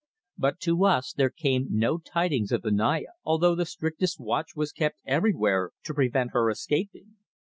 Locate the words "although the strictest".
3.23-4.19